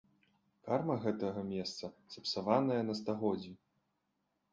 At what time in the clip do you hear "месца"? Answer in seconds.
1.49-1.89